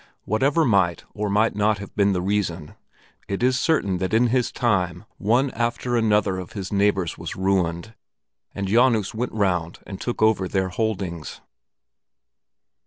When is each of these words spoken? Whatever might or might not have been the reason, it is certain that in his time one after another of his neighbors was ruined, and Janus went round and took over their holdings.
Whatever 0.25 0.65
might 0.65 1.03
or 1.13 1.29
might 1.29 1.55
not 1.55 1.77
have 1.77 1.95
been 1.95 2.11
the 2.11 2.23
reason, 2.23 2.73
it 3.27 3.43
is 3.43 3.59
certain 3.59 3.99
that 3.99 4.15
in 4.15 4.29
his 4.29 4.51
time 4.51 5.05
one 5.19 5.51
after 5.51 5.95
another 5.95 6.39
of 6.39 6.53
his 6.53 6.73
neighbors 6.73 7.19
was 7.19 7.35
ruined, 7.35 7.93
and 8.55 8.67
Janus 8.67 9.13
went 9.13 9.31
round 9.31 9.77
and 9.85 10.01
took 10.01 10.23
over 10.23 10.47
their 10.47 10.69
holdings. 10.69 11.39